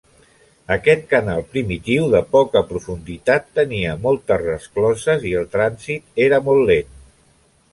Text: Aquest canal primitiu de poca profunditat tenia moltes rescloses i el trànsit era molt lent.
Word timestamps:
Aquest 0.75 1.03
canal 1.09 1.43
primitiu 1.51 2.07
de 2.13 2.21
poca 2.31 2.63
profunditat 2.71 3.45
tenia 3.59 3.93
moltes 4.07 4.41
rescloses 4.45 5.29
i 5.33 5.35
el 5.43 5.47
trànsit 5.57 6.25
era 6.29 6.41
molt 6.49 6.69
lent. 6.73 6.99